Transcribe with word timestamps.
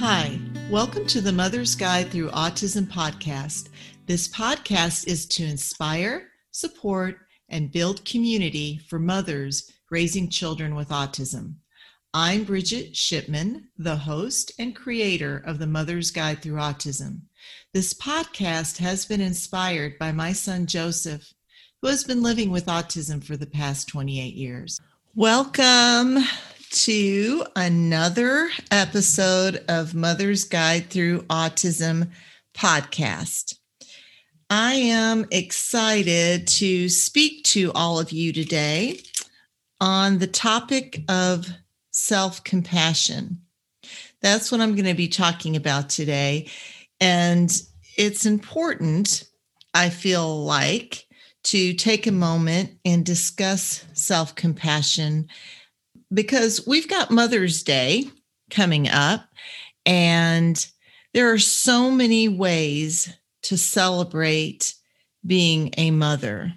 Hi, 0.00 0.38
welcome 0.70 1.06
to 1.06 1.20
the 1.20 1.32
Mother's 1.32 1.74
Guide 1.74 2.08
Through 2.12 2.28
Autism 2.28 2.86
podcast. 2.86 3.68
This 4.06 4.28
podcast 4.28 5.08
is 5.08 5.26
to 5.26 5.44
inspire, 5.44 6.28
support, 6.52 7.16
and 7.48 7.72
build 7.72 8.04
community 8.04 8.78
for 8.88 9.00
mothers 9.00 9.72
raising 9.90 10.30
children 10.30 10.76
with 10.76 10.90
autism. 10.90 11.54
I'm 12.14 12.44
Bridget 12.44 12.94
Shipman, 12.94 13.70
the 13.76 13.96
host 13.96 14.52
and 14.60 14.72
creator 14.76 15.42
of 15.44 15.58
the 15.58 15.66
Mother's 15.66 16.12
Guide 16.12 16.42
Through 16.42 16.60
Autism. 16.60 17.22
This 17.74 17.92
podcast 17.92 18.76
has 18.76 19.04
been 19.04 19.20
inspired 19.20 19.98
by 19.98 20.12
my 20.12 20.32
son 20.32 20.66
Joseph, 20.66 21.34
who 21.82 21.88
has 21.88 22.04
been 22.04 22.22
living 22.22 22.52
with 22.52 22.66
autism 22.66 23.22
for 23.22 23.36
the 23.36 23.48
past 23.48 23.88
28 23.88 24.34
years. 24.34 24.80
Welcome 25.16 26.18
to 26.70 27.44
another 27.56 28.50
episode 28.70 29.64
of 29.68 29.94
Mother's 29.94 30.44
Guide 30.44 30.90
Through 30.90 31.22
Autism 31.22 32.10
podcast. 32.54 33.56
I 34.50 34.74
am 34.74 35.26
excited 35.30 36.46
to 36.48 36.88
speak 36.88 37.44
to 37.44 37.72
all 37.74 37.98
of 37.98 38.12
you 38.12 38.32
today 38.32 39.00
on 39.80 40.18
the 40.18 40.26
topic 40.26 41.02
of 41.08 41.48
self 41.90 42.44
compassion. 42.44 43.40
That's 44.20 44.52
what 44.52 44.60
I'm 44.60 44.74
going 44.74 44.84
to 44.86 44.94
be 44.94 45.08
talking 45.08 45.56
about 45.56 45.88
today. 45.88 46.48
And 47.00 47.50
it's 47.96 48.26
important, 48.26 49.24
I 49.72 49.88
feel 49.88 50.44
like, 50.44 51.06
to 51.44 51.72
take 51.72 52.06
a 52.06 52.12
moment 52.12 52.78
and 52.84 53.06
discuss 53.06 53.86
self 53.94 54.34
compassion 54.34 55.28
because 56.12 56.66
we've 56.66 56.88
got 56.88 57.10
Mother's 57.10 57.62
Day 57.62 58.10
coming 58.50 58.88
up, 58.88 59.28
and 59.84 60.66
there 61.14 61.32
are 61.32 61.38
so 61.38 61.90
many 61.90 62.28
ways 62.28 63.12
to 63.42 63.56
celebrate 63.56 64.74
being 65.26 65.72
a 65.76 65.90
mother. 65.90 66.52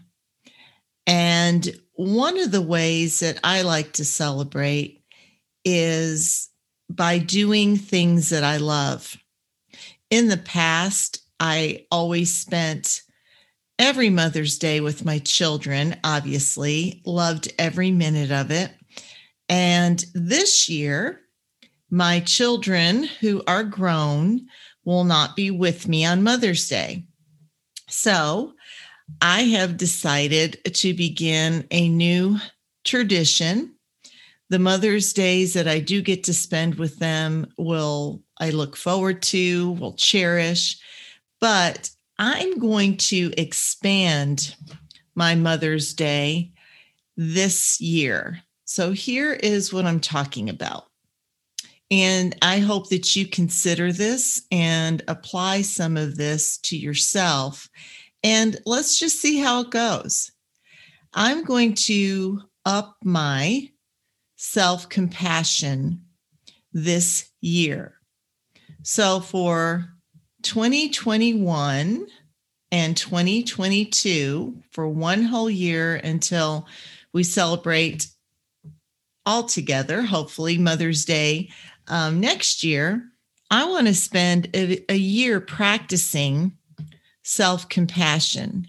And 1.08 1.70
one 1.94 2.40
of 2.40 2.52
the 2.52 2.62
ways 2.62 3.20
that 3.20 3.40
I 3.44 3.62
like 3.64 3.94
to 3.94 4.06
celebrate 4.06 5.04
is 5.66 6.50
by 6.90 7.18
doing 7.18 7.78
things 7.78 8.30
that 8.30 8.44
I 8.44 8.58
love. 8.58 9.18
In 10.10 10.28
the 10.28 10.38
past, 10.38 11.20
I 11.40 11.86
always 11.92 12.38
spent 12.38 13.02
every 13.80 14.10
Mother's 14.10 14.58
Day 14.58 14.80
with 14.80 15.06
my 15.06 15.20
children, 15.20 15.98
obviously, 16.04 17.02
loved 17.06 17.54
every 17.58 17.92
minute 17.92 18.32
of 18.32 18.52
it. 18.52 18.72
And 19.52 20.06
this 20.14 20.70
year, 20.70 21.20
my 21.90 22.22
children 22.22 23.04
who 23.04 23.44
are 23.48 23.66
grown 23.66 24.48
will 24.86 25.04
not 25.04 25.36
be 25.36 25.52
with 25.52 25.90
me 25.90 26.06
on 26.06 26.24
Mother's 26.24 26.70
Day. 26.70 27.06
So 27.90 28.54
I 29.22 29.42
have 29.42 29.76
decided 29.76 30.58
to 30.74 30.94
begin 30.94 31.68
a 31.70 31.90
new 31.90 32.38
tradition. 32.86 33.76
The 34.50 34.58
Mother's 34.58 35.12
Days 35.12 35.54
that 35.54 35.68
I 35.68 35.80
do 35.80 36.02
get 36.02 36.24
to 36.24 36.34
spend 36.34 36.76
with 36.76 37.00
them 37.00 37.52
will 37.58 38.24
I 38.40 38.52
look 38.52 38.78
forward 38.78 39.22
to, 39.24 39.72
will 39.74 39.96
cherish, 39.96 40.78
but 41.42 41.90
I'm 42.18 42.58
going 42.58 42.96
to 42.98 43.34
expand 43.38 44.56
my 45.14 45.36
Mother's 45.36 45.94
Day 45.94 46.54
this 47.18 47.82
year. 47.82 48.42
So 48.72 48.94
here 48.94 49.34
is 49.34 49.74
what 49.74 49.84
I'm 49.84 50.00
talking 50.00 50.48
about. 50.48 50.86
And 51.92 52.34
I 52.42 52.60
hope 52.60 52.88
that 52.88 53.18
you 53.18 53.28
consider 53.28 53.92
this 53.92 54.44
and 54.50 55.04
apply 55.10 55.64
some 55.64 55.98
of 55.98 56.16
this 56.16 56.58
to 56.60 56.78
yourself. 56.78 57.68
And 58.24 58.56
let's 58.66 58.98
just 58.98 59.20
see 59.20 59.40
how 59.40 59.64
it 59.64 59.72
goes. 59.72 60.32
I'm 61.14 61.44
going 61.44 61.74
to 61.88 62.44
up 62.66 62.96
my 63.04 63.68
self 64.38 64.88
compassion 64.88 66.06
this 66.72 67.30
year. 67.42 67.96
So 68.84 69.20
for 69.20 69.90
2021 70.44 72.08
and 72.72 72.96
2022, 72.96 74.64
for 74.72 74.88
one 74.88 75.24
whole 75.24 75.50
year 75.50 75.98
until 75.98 76.68
we 77.12 77.24
celebrate 77.26 78.08
all 79.26 79.44
together, 79.44 80.02
hopefully 80.02 80.58
Mother's 80.58 81.06
Day 81.06 81.50
um, 81.88 82.20
next 82.20 82.64
year, 82.64 83.04
I 83.50 83.66
want 83.66 83.88
to 83.88 83.94
spend 83.94 84.50
a, 84.56 84.84
a 84.92 84.96
year 84.96 85.42
practicing 85.42 86.58
self 87.24 87.68
compassion. 87.70 88.68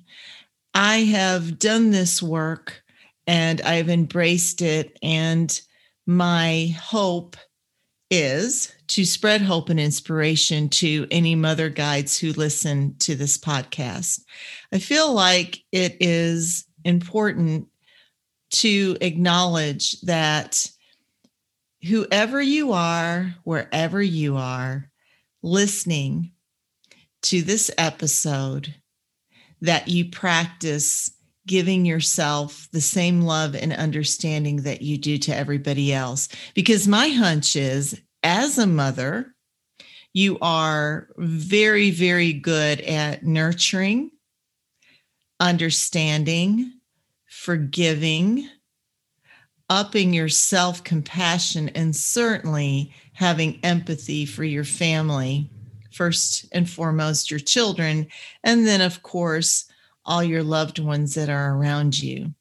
I 0.74 0.98
have 0.98 1.58
done 1.58 1.90
this 1.90 2.22
work 2.22 2.82
and 3.26 3.60
I've 3.60 3.88
embraced 3.88 4.62
it. 4.62 4.98
And 5.02 5.60
my 6.06 6.74
hope 6.80 7.36
is 8.10 8.72
to 8.88 9.04
spread 9.04 9.40
hope 9.40 9.68
and 9.68 9.80
inspiration 9.80 10.68
to 10.68 11.06
any 11.10 11.34
mother 11.34 11.68
guides 11.68 12.18
who 12.18 12.32
listen 12.32 12.96
to 12.98 13.14
this 13.14 13.38
podcast. 13.38 14.20
I 14.72 14.78
feel 14.80 15.12
like 15.12 15.62
it 15.70 15.96
is 16.00 16.66
important 16.84 17.68
to 18.52 18.96
acknowledge 19.00 20.00
that 20.02 20.70
whoever 21.86 22.40
you 22.40 22.72
are, 22.72 23.34
wherever 23.44 24.00
you 24.00 24.36
are, 24.36 24.90
listening 25.42 26.32
to 27.22 27.42
this 27.42 27.70
episode, 27.78 28.74
that 29.60 29.88
you 29.88 30.10
practice 30.10 31.10
giving 31.46 31.84
yourself 31.84 32.68
the 32.72 32.80
same 32.80 33.22
love 33.22 33.54
and 33.56 33.72
understanding 33.72 34.62
that 34.62 34.82
you 34.82 34.96
do 34.96 35.18
to 35.18 35.34
everybody 35.34 35.92
else. 35.92 36.28
Because 36.54 36.86
my 36.86 37.08
hunch 37.08 37.56
is, 37.56 38.00
as 38.22 38.58
a 38.58 38.66
mother, 38.66 39.34
you 40.12 40.38
are 40.40 41.08
very, 41.16 41.90
very 41.90 42.32
good 42.32 42.80
at 42.82 43.24
nurturing, 43.24 44.10
understanding, 45.40 46.72
forgiving, 47.42 48.48
upping 49.68 50.12
your 50.12 50.28
self 50.28 50.84
compassion, 50.84 51.68
and 51.70 51.94
certainly 51.94 52.94
having 53.14 53.58
empathy 53.64 54.24
for 54.24 54.44
your 54.44 54.62
family, 54.62 55.50
first 55.92 56.46
and 56.52 56.70
foremost, 56.70 57.32
your 57.32 57.40
children, 57.40 58.06
and 58.44 58.64
then, 58.64 58.80
of 58.80 59.02
course, 59.02 59.64
all 60.04 60.22
your 60.22 60.44
loved 60.44 60.78
ones 60.78 61.14
that 61.16 61.28
are 61.28 61.56
around 61.56 62.00
you. 62.00 62.32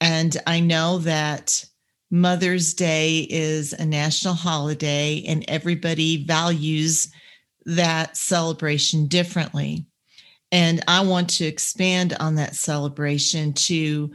And 0.00 0.36
I 0.44 0.58
know 0.58 0.98
that 0.98 1.64
Mother's 2.10 2.74
Day 2.74 3.28
is 3.30 3.74
a 3.74 3.86
national 3.86 4.34
holiday, 4.34 5.22
and 5.28 5.44
everybody 5.46 6.24
values 6.24 7.12
that 7.64 8.16
celebration 8.16 9.06
differently. 9.06 9.86
And 10.52 10.82
I 10.86 11.00
want 11.00 11.30
to 11.30 11.44
expand 11.44 12.16
on 12.20 12.36
that 12.36 12.54
celebration 12.54 13.52
to 13.54 14.10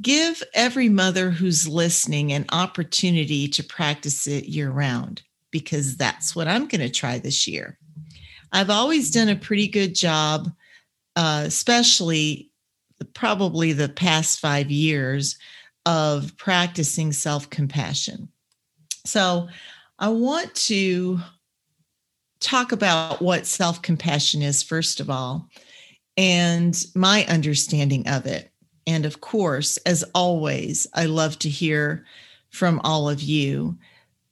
give 0.00 0.42
every 0.54 0.88
mother 0.88 1.30
who's 1.30 1.68
listening 1.68 2.32
an 2.32 2.46
opportunity 2.52 3.48
to 3.48 3.62
practice 3.64 4.26
it 4.26 4.46
year 4.46 4.70
round, 4.70 5.22
because 5.50 5.96
that's 5.96 6.34
what 6.34 6.48
I'm 6.48 6.66
going 6.66 6.80
to 6.80 6.90
try 6.90 7.18
this 7.18 7.46
year. 7.46 7.78
I've 8.52 8.70
always 8.70 9.10
done 9.10 9.28
a 9.28 9.36
pretty 9.36 9.68
good 9.68 9.94
job, 9.94 10.50
uh, 11.16 11.44
especially 11.46 12.50
probably 13.14 13.72
the 13.72 13.88
past 13.88 14.40
five 14.40 14.70
years 14.70 15.36
of 15.86 16.36
practicing 16.36 17.12
self 17.12 17.50
compassion. 17.50 18.28
So 19.04 19.48
I 19.98 20.08
want 20.08 20.54
to 20.54 21.20
talk 22.44 22.72
about 22.72 23.22
what 23.22 23.46
self 23.46 23.80
compassion 23.82 24.42
is, 24.42 24.62
first 24.62 25.00
of 25.00 25.08
all, 25.10 25.48
and 26.16 26.84
my 26.94 27.24
understanding 27.26 28.06
of 28.06 28.26
it. 28.26 28.50
And 28.86 29.06
of 29.06 29.20
course, 29.20 29.78
as 29.78 30.04
always, 30.14 30.86
I 30.94 31.06
love 31.06 31.38
to 31.40 31.48
hear 31.48 32.04
from 32.50 32.80
all 32.84 33.08
of 33.08 33.22
you 33.22 33.78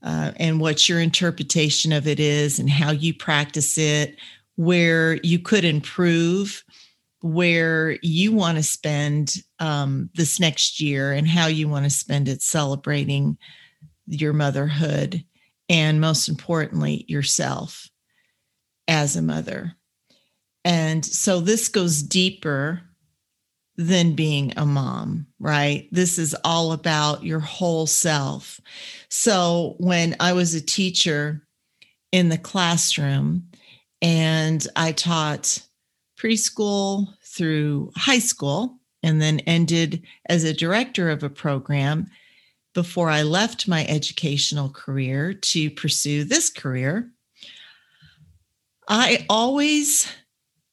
uh, 0.02 0.32
and 0.36 0.60
what 0.60 0.88
your 0.88 1.00
interpretation 1.00 1.92
of 1.92 2.06
it 2.06 2.20
is 2.20 2.58
and 2.58 2.68
how 2.68 2.90
you 2.90 3.14
practice 3.14 3.78
it, 3.78 4.16
where 4.56 5.14
you 5.22 5.38
could 5.38 5.64
improve, 5.64 6.62
where 7.22 7.98
you 8.02 8.32
want 8.32 8.58
to 8.58 8.62
spend 8.62 9.36
um, 9.58 10.10
this 10.14 10.38
next 10.38 10.80
year, 10.80 11.12
and 11.12 11.26
how 11.26 11.46
you 11.46 11.66
want 11.66 11.84
to 11.84 11.90
spend 11.90 12.28
it 12.28 12.42
celebrating 12.42 13.38
your 14.06 14.34
motherhood 14.34 15.24
and 15.68 16.00
most 16.00 16.28
importantly, 16.28 17.06
yourself 17.08 17.88
as 18.88 19.16
a 19.16 19.22
mother. 19.22 19.74
And 20.64 21.04
so 21.04 21.40
this 21.40 21.68
goes 21.68 22.02
deeper 22.02 22.82
than 23.76 24.14
being 24.14 24.52
a 24.56 24.66
mom, 24.66 25.26
right? 25.38 25.88
This 25.90 26.18
is 26.18 26.36
all 26.44 26.72
about 26.72 27.24
your 27.24 27.40
whole 27.40 27.86
self. 27.86 28.60
So 29.08 29.76
when 29.78 30.14
I 30.20 30.34
was 30.34 30.54
a 30.54 30.60
teacher 30.60 31.42
in 32.12 32.28
the 32.28 32.38
classroom 32.38 33.48
and 34.02 34.66
I 34.76 34.92
taught 34.92 35.66
preschool 36.18 37.14
through 37.24 37.90
high 37.96 38.18
school 38.18 38.78
and 39.02 39.20
then 39.20 39.40
ended 39.40 40.02
as 40.28 40.44
a 40.44 40.54
director 40.54 41.10
of 41.10 41.22
a 41.22 41.30
program 41.30 42.08
before 42.74 43.10
I 43.10 43.22
left 43.22 43.68
my 43.68 43.86
educational 43.86 44.70
career 44.70 45.34
to 45.34 45.70
pursue 45.70 46.24
this 46.24 46.50
career. 46.50 47.10
I 48.94 49.24
always 49.30 50.06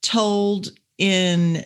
told 0.01 0.73
in 0.97 1.63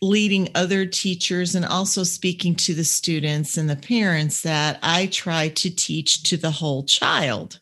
leading 0.00 0.48
other 0.54 0.86
teachers 0.86 1.56
and 1.56 1.64
also 1.64 2.04
speaking 2.04 2.54
to 2.54 2.72
the 2.72 2.84
students 2.84 3.56
and 3.56 3.68
the 3.68 3.74
parents 3.74 4.42
that 4.42 4.78
I 4.80 5.06
try 5.06 5.48
to 5.48 5.70
teach 5.70 6.22
to 6.22 6.36
the 6.36 6.52
whole 6.52 6.84
child. 6.84 7.58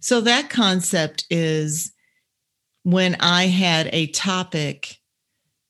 So 0.00 0.20
that 0.22 0.50
concept 0.50 1.26
is 1.30 1.92
when 2.82 3.14
I 3.20 3.44
had 3.44 3.88
a 3.92 4.08
topic 4.08 4.98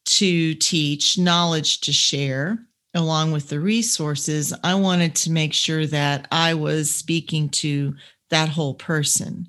to 0.06 0.54
teach, 0.54 1.18
knowledge 1.18 1.82
to 1.82 1.92
share, 1.92 2.60
along 2.94 3.32
with 3.32 3.50
the 3.50 3.60
resources, 3.60 4.54
I 4.64 4.76
wanted 4.76 5.14
to 5.16 5.30
make 5.30 5.52
sure 5.52 5.84
that 5.84 6.28
I 6.32 6.54
was 6.54 6.94
speaking 6.94 7.50
to 7.50 7.94
that 8.30 8.48
whole 8.48 8.72
person. 8.72 9.48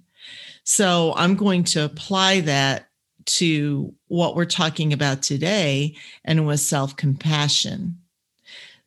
So 0.64 1.14
I'm 1.16 1.36
going 1.36 1.64
to 1.66 1.84
apply 1.84 2.42
that 2.42 2.88
to 3.26 3.94
what 4.08 4.36
we're 4.36 4.46
talking 4.46 4.94
about 4.94 5.22
today 5.22 5.96
and 6.26 6.46
with 6.46 6.60
self 6.60 6.96
compassion. 6.96 8.00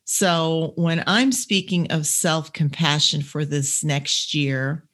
So, 0.05 0.73
when 0.75 1.03
I'm 1.05 1.31
speaking 1.31 1.91
of 1.91 2.05
self 2.05 2.53
compassion 2.53 3.21
for 3.21 3.43
this 3.43 3.83
next 3.83 4.33
year, 4.33 4.85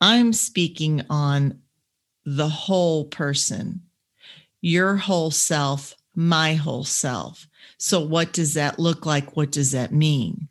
I'm 0.00 0.32
speaking 0.32 1.02
on 1.10 1.60
the 2.24 2.48
whole 2.48 3.06
person, 3.06 3.82
your 4.60 4.96
whole 4.96 5.30
self, 5.30 5.94
my 6.14 6.54
whole 6.54 6.84
self. 6.84 7.48
So, 7.78 8.00
what 8.00 8.32
does 8.32 8.54
that 8.54 8.78
look 8.78 9.06
like? 9.06 9.36
What 9.36 9.50
does 9.50 9.72
that 9.72 9.92
mean? 9.92 10.48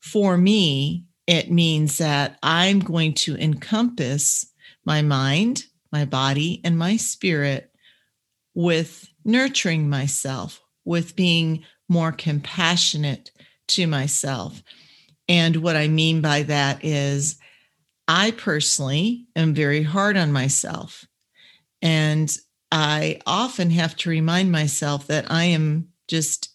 For 0.00 0.38
me, 0.38 1.04
it 1.26 1.50
means 1.50 1.98
that 1.98 2.38
I'm 2.42 2.78
going 2.78 3.14
to 3.14 3.36
encompass 3.36 4.46
my 4.86 5.02
mind, 5.02 5.64
my 5.92 6.04
body, 6.04 6.60
and 6.64 6.78
my 6.78 6.96
spirit 6.96 7.70
with 8.54 9.08
nurturing 9.24 9.90
myself, 9.90 10.62
with 10.84 11.16
being 11.16 11.64
more 11.88 12.12
compassionate 12.12 13.30
to 13.68 13.86
myself. 13.86 14.62
And 15.28 15.56
what 15.56 15.76
I 15.76 15.88
mean 15.88 16.20
by 16.20 16.44
that 16.44 16.84
is, 16.84 17.36
I 18.08 18.30
personally 18.30 19.26
am 19.34 19.52
very 19.52 19.82
hard 19.82 20.16
on 20.16 20.30
myself. 20.32 21.04
And 21.82 22.34
I 22.70 23.20
often 23.26 23.70
have 23.70 23.96
to 23.96 24.10
remind 24.10 24.52
myself 24.52 25.08
that 25.08 25.30
I 25.30 25.44
am 25.44 25.88
just 26.08 26.50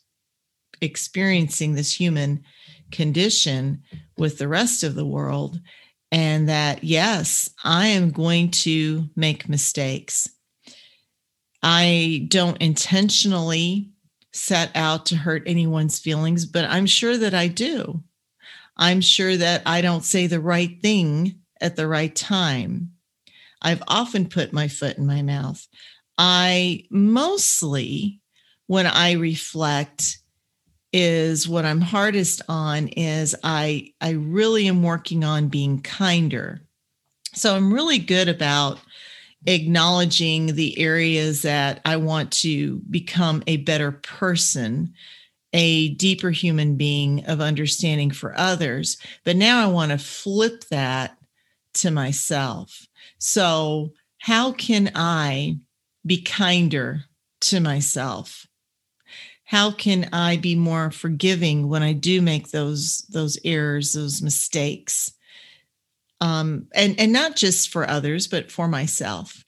experiencing 0.81 1.75
this 1.75 1.99
human 1.99 2.43
condition 2.91 3.83
with 4.17 4.37
the 4.37 4.47
rest 4.47 4.83
of 4.83 4.95
the 4.95 5.05
world. 5.05 5.59
And 6.11 6.49
that, 6.49 6.83
yes, 6.83 7.49
I 7.63 7.87
am 7.87 8.11
going 8.11 8.51
to 8.51 9.09
make 9.15 9.47
mistakes. 9.47 10.29
I 11.63 12.25
don't 12.27 12.61
intentionally 12.61 13.91
set 14.33 14.71
out 14.75 15.05
to 15.07 15.15
hurt 15.15 15.43
anyone's 15.45 15.99
feelings, 15.99 16.45
but 16.45 16.65
I'm 16.65 16.85
sure 16.85 17.17
that 17.17 17.33
I 17.33 17.47
do. 17.47 18.03
I'm 18.77 19.01
sure 19.01 19.37
that 19.37 19.61
I 19.65 19.81
don't 19.81 20.03
say 20.03 20.27
the 20.27 20.39
right 20.39 20.81
thing 20.81 21.39
at 21.61 21.75
the 21.75 21.87
right 21.87 22.15
time. 22.15 22.91
I've 23.61 23.83
often 23.87 24.27
put 24.27 24.53
my 24.53 24.67
foot 24.67 24.97
in 24.97 25.05
my 25.05 25.21
mouth. 25.21 25.65
I 26.17 26.85
mostly, 26.89 28.21
when 28.67 28.87
I 28.87 29.13
reflect, 29.13 30.17
is 30.93 31.47
what 31.47 31.65
I'm 31.65 31.81
hardest 31.81 32.41
on 32.49 32.87
is 32.89 33.35
I 33.43 33.93
I 34.01 34.11
really 34.11 34.67
am 34.67 34.83
working 34.83 35.23
on 35.23 35.47
being 35.47 35.81
kinder. 35.81 36.61
So 37.33 37.55
I'm 37.55 37.73
really 37.73 37.97
good 37.97 38.27
about 38.27 38.79
acknowledging 39.45 40.47
the 40.47 40.77
areas 40.79 41.41
that 41.41 41.81
I 41.85 41.97
want 41.97 42.31
to 42.31 42.81
become 42.89 43.41
a 43.47 43.57
better 43.57 43.91
person, 43.91 44.93
a 45.53 45.89
deeper 45.95 46.29
human 46.29 46.75
being 46.75 47.25
of 47.25 47.41
understanding 47.41 48.11
for 48.11 48.37
others. 48.37 48.97
But 49.23 49.37
now 49.37 49.63
I 49.63 49.71
want 49.71 49.91
to 49.91 49.97
flip 49.97 50.65
that 50.69 51.17
to 51.75 51.91
myself. 51.91 52.85
So, 53.17 53.93
how 54.19 54.51
can 54.51 54.91
I 54.93 55.57
be 56.05 56.21
kinder 56.21 57.05
to 57.41 57.59
myself? 57.59 58.45
How 59.51 59.69
can 59.69 60.07
I 60.13 60.37
be 60.37 60.55
more 60.55 60.91
forgiving 60.91 61.67
when 61.67 61.83
I 61.83 61.91
do 61.91 62.21
make 62.21 62.51
those 62.51 63.01
those 63.09 63.37
errors, 63.43 63.91
those 63.91 64.21
mistakes? 64.21 65.11
Um, 66.21 66.67
and 66.73 66.97
and 66.97 67.11
not 67.11 67.35
just 67.35 67.67
for 67.67 67.85
others, 67.85 68.29
but 68.29 68.49
for 68.49 68.69
myself. 68.69 69.43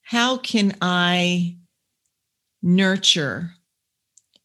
How 0.00 0.38
can 0.38 0.76
I 0.82 1.58
nurture? 2.64 3.52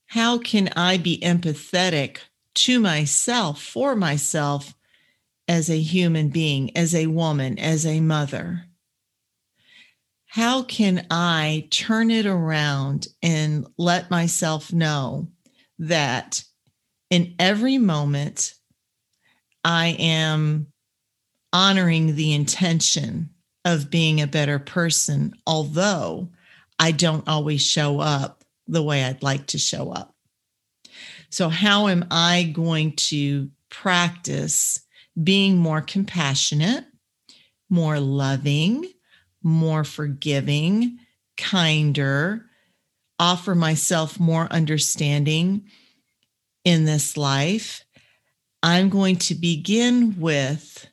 How 0.06 0.38
can 0.38 0.69
I 0.75 0.97
be 0.97 1.18
empathetic 1.23 2.19
to 2.53 2.80
myself, 2.80 3.59
for 3.59 3.95
myself, 3.95 4.75
as 5.47 5.71
a 5.71 5.81
human 5.81 6.30
being, 6.30 6.77
as 6.77 6.94
a 6.94 7.07
woman, 7.07 7.57
as 7.57 7.83
a 7.83 8.00
mother? 8.00 8.67
How 10.38 10.62
can 10.62 11.04
I 11.10 11.68
turn 11.72 12.12
it 12.12 12.28
around 12.28 13.07
and 13.24 13.66
let 13.75 14.12
myself 14.12 14.72
know 14.72 15.30
that 15.80 16.44
in 17.10 17.34
every 17.39 17.80
moment 17.80 18.54
I 19.66 19.95
am 19.98 20.68
honoring 21.51 22.16
the 22.16 22.36
intention 22.36 23.31
of 23.66 23.89
being 23.89 24.22
a 24.22 24.28
better 24.28 24.60
person, 24.60 25.34
although 25.48 26.30
I 26.78 26.92
don't 26.92 27.28
always 27.28 27.66
show 27.66 28.00
up 28.00 28.44
the 28.68 28.83
way 28.83 29.06
I'd 29.06 29.24
like 29.24 29.48
to 29.48 29.57
show 29.57 29.90
up. 29.90 30.13
So, 31.31 31.50
how 31.50 31.88
am 31.88 32.06
I 32.12 32.44
going 32.54 32.95
to 33.07 33.50
practice 33.72 34.81
being 35.24 35.57
more 35.57 35.81
compassionate, 35.81 36.86
more 37.71 38.00
loving, 38.00 38.85
more 39.47 39.85
forgiving, 39.85 40.99
kinder, 41.37 42.45
offer 43.18 43.56
myself 43.56 44.19
more 44.19 44.47
understanding 44.51 45.63
in 46.66 46.83
this 46.83 47.16
life, 47.16 47.85
I'm 48.61 48.89
going 48.89 49.16
to 49.16 49.35
begin 49.35 50.19
with 50.19 50.85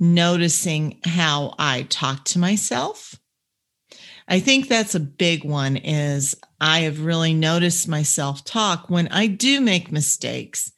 noticing 0.00 0.98
how 1.04 1.54
I 1.58 1.82
talk 1.82 2.24
to 2.26 2.38
myself. 2.38 3.14
I 4.26 4.40
think 4.40 4.66
that's 4.66 4.94
a 4.94 5.00
big 5.00 5.44
one 5.44 5.76
is 5.76 6.34
I 6.58 6.80
have 6.80 7.04
really 7.04 7.34
noticed 7.34 7.86
myself 7.86 8.44
talk 8.44 8.88
when 8.88 9.08
I 9.08 9.26
do 9.26 9.60
make 9.60 9.92
mistakes. 9.92 10.72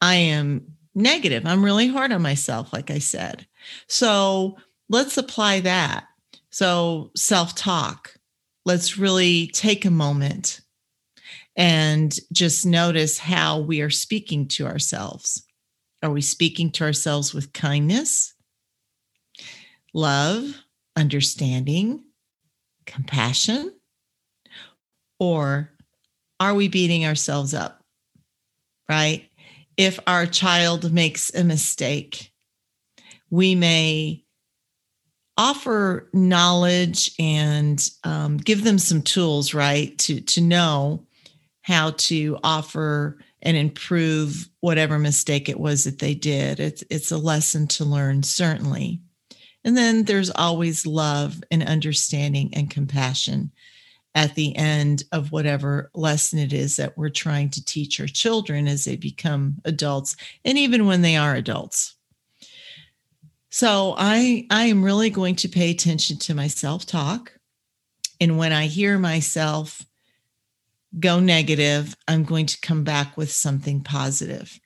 I 0.00 0.16
am 0.16 0.72
negative. 0.96 1.46
I'm 1.46 1.64
really 1.64 1.86
hard 1.86 2.10
on 2.10 2.22
myself 2.22 2.72
like 2.72 2.90
I 2.90 2.98
said. 2.98 3.46
So 3.86 4.56
let's 4.88 5.16
apply 5.16 5.60
that. 5.60 6.07
So, 6.58 7.12
self 7.14 7.54
talk, 7.54 8.16
let's 8.64 8.98
really 8.98 9.46
take 9.46 9.84
a 9.84 9.92
moment 9.92 10.60
and 11.54 12.12
just 12.32 12.66
notice 12.66 13.16
how 13.16 13.60
we 13.60 13.80
are 13.80 13.90
speaking 13.90 14.48
to 14.48 14.66
ourselves. 14.66 15.46
Are 16.02 16.10
we 16.10 16.20
speaking 16.20 16.72
to 16.72 16.82
ourselves 16.82 17.32
with 17.32 17.52
kindness, 17.52 18.34
love, 19.94 20.52
understanding, 20.96 22.02
compassion? 22.86 23.72
Or 25.20 25.70
are 26.40 26.54
we 26.54 26.66
beating 26.66 27.06
ourselves 27.06 27.54
up? 27.54 27.84
Right? 28.88 29.30
If 29.76 30.00
our 30.08 30.26
child 30.26 30.92
makes 30.92 31.32
a 31.32 31.44
mistake, 31.44 32.32
we 33.30 33.54
may 33.54 34.24
offer 35.38 36.10
knowledge 36.12 37.12
and 37.18 37.88
um, 38.04 38.36
give 38.36 38.64
them 38.64 38.78
some 38.78 39.00
tools, 39.00 39.54
right, 39.54 39.96
to 39.98 40.20
to 40.20 40.40
know 40.42 41.06
how 41.62 41.92
to 41.92 42.38
offer 42.42 43.18
and 43.42 43.56
improve 43.56 44.48
whatever 44.60 44.98
mistake 44.98 45.48
it 45.48 45.60
was 45.60 45.84
that 45.84 46.00
they 46.00 46.14
did. 46.14 46.60
It's 46.60 46.84
it's 46.90 47.12
a 47.12 47.18
lesson 47.18 47.68
to 47.68 47.84
learn, 47.84 48.22
certainly. 48.22 49.00
And 49.64 49.76
then 49.76 50.04
there's 50.04 50.30
always 50.30 50.86
love 50.86 51.42
and 51.50 51.62
understanding 51.62 52.50
and 52.54 52.70
compassion 52.70 53.52
at 54.14 54.34
the 54.34 54.56
end 54.56 55.04
of 55.12 55.30
whatever 55.30 55.90
lesson 55.94 56.38
it 56.38 56.52
is 56.52 56.76
that 56.76 56.96
we're 56.96 57.10
trying 57.10 57.50
to 57.50 57.64
teach 57.64 58.00
our 58.00 58.06
children 58.06 58.66
as 58.66 58.84
they 58.84 58.96
become 58.96 59.56
adults 59.64 60.16
and 60.44 60.58
even 60.58 60.86
when 60.86 61.02
they 61.02 61.16
are 61.16 61.34
adults. 61.34 61.97
So 63.50 63.94
I 63.96 64.46
I 64.50 64.64
am 64.64 64.84
really 64.84 65.10
going 65.10 65.36
to 65.36 65.48
pay 65.48 65.70
attention 65.70 66.18
to 66.18 66.34
my 66.34 66.48
self-talk. 66.48 67.32
And 68.20 68.36
when 68.36 68.52
I 68.52 68.66
hear 68.66 68.98
myself 68.98 69.84
go 70.98 71.20
negative, 71.20 71.96
I'm 72.06 72.24
going 72.24 72.46
to 72.46 72.60
come 72.60 72.84
back 72.84 73.16
with 73.16 73.30
something 73.30 73.82
positive. 73.82 74.58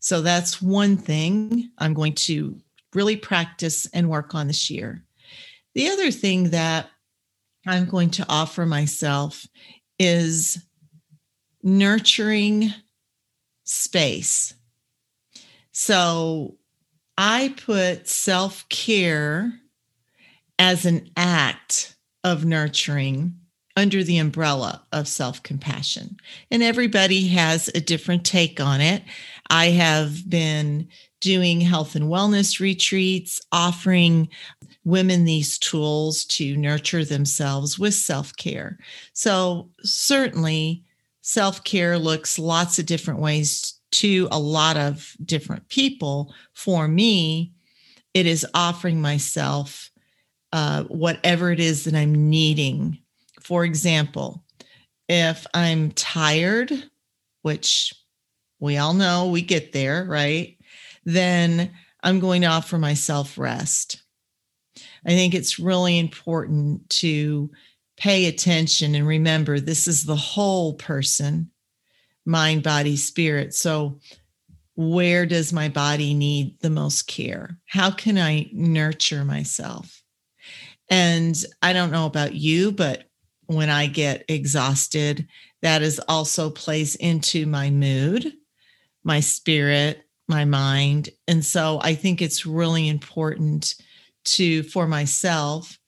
So 0.00 0.22
that's 0.22 0.62
one 0.62 0.96
thing 0.96 1.70
I'm 1.78 1.94
going 1.94 2.14
to 2.14 2.58
really 2.94 3.16
practice 3.16 3.86
and 3.92 4.08
work 4.08 4.34
on 4.34 4.46
this 4.46 4.70
year. 4.70 5.04
The 5.74 5.88
other 5.88 6.10
thing 6.10 6.50
that 6.50 6.88
I'm 7.66 7.86
going 7.86 8.10
to 8.12 8.26
offer 8.28 8.66
myself 8.66 9.46
is 9.98 10.58
nurturing 11.62 12.72
space. 13.64 14.54
So 15.72 16.56
I 17.22 17.54
put 17.66 18.08
self 18.08 18.66
care 18.70 19.52
as 20.58 20.86
an 20.86 21.10
act 21.18 21.94
of 22.24 22.46
nurturing 22.46 23.34
under 23.76 24.02
the 24.02 24.16
umbrella 24.16 24.86
of 24.90 25.06
self 25.06 25.42
compassion. 25.42 26.16
And 26.50 26.62
everybody 26.62 27.28
has 27.28 27.68
a 27.74 27.80
different 27.82 28.24
take 28.24 28.58
on 28.58 28.80
it. 28.80 29.02
I 29.50 29.66
have 29.66 30.30
been 30.30 30.88
doing 31.20 31.60
health 31.60 31.94
and 31.94 32.06
wellness 32.06 32.58
retreats, 32.58 33.38
offering 33.52 34.30
women 34.84 35.26
these 35.26 35.58
tools 35.58 36.24
to 36.24 36.56
nurture 36.56 37.04
themselves 37.04 37.78
with 37.78 37.92
self 37.92 38.34
care. 38.36 38.78
So, 39.12 39.68
certainly, 39.82 40.84
self 41.20 41.64
care 41.64 41.98
looks 41.98 42.38
lots 42.38 42.78
of 42.78 42.86
different 42.86 43.20
ways 43.20 43.79
to 43.92 44.28
a 44.30 44.38
lot 44.38 44.76
of 44.76 45.16
different 45.24 45.68
people. 45.68 46.34
For 46.54 46.86
me, 46.88 47.52
it 48.14 48.26
is 48.26 48.46
offering 48.54 49.00
myself 49.00 49.90
uh, 50.52 50.84
whatever 50.84 51.50
it 51.50 51.60
is 51.60 51.84
that 51.84 51.94
I'm 51.94 52.28
needing. 52.28 52.98
For 53.40 53.64
example, 53.64 54.44
if 55.08 55.46
I'm 55.54 55.92
tired, 55.92 56.72
which 57.42 57.94
we 58.58 58.76
all 58.76 58.94
know 58.94 59.28
we 59.28 59.42
get 59.42 59.72
there, 59.72 60.04
right? 60.04 60.56
Then 61.04 61.72
I'm 62.02 62.20
going 62.20 62.42
to 62.42 62.48
offer 62.48 62.78
myself 62.78 63.38
rest. 63.38 64.02
I 65.06 65.10
think 65.10 65.34
it's 65.34 65.58
really 65.58 65.98
important 65.98 66.88
to 66.90 67.50
pay 67.96 68.26
attention 68.26 68.94
and 68.94 69.06
remember 69.06 69.60
this 69.60 69.86
is 69.86 70.04
the 70.04 70.16
whole 70.16 70.74
person 70.74 71.50
mind, 72.24 72.62
body, 72.62 72.96
spirit. 72.96 73.54
So, 73.54 74.00
where 74.76 75.26
does 75.26 75.52
my 75.52 75.68
body 75.68 76.14
need 76.14 76.58
the 76.60 76.70
most 76.70 77.06
care? 77.06 77.58
How 77.66 77.90
can 77.90 78.16
I 78.16 78.48
nurture 78.52 79.24
myself? 79.24 80.02
And 80.88 81.36
I 81.60 81.72
don't 81.72 81.92
know 81.92 82.06
about 82.06 82.34
you, 82.34 82.72
but 82.72 83.04
when 83.46 83.68
I 83.68 83.86
get 83.86 84.24
exhausted, 84.28 85.28
that 85.62 85.82
is 85.82 86.00
also 86.08 86.50
plays 86.50 86.94
into 86.96 87.46
my 87.46 87.70
mood, 87.70 88.32
my 89.04 89.20
spirit, 89.20 90.02
my 90.28 90.44
mind. 90.44 91.10
And 91.28 91.44
so 91.44 91.80
I 91.82 91.94
think 91.94 92.22
it's 92.22 92.46
really 92.46 92.88
important 92.88 93.74
to, 94.24 94.62
for 94.62 94.86
myself, 94.86 95.78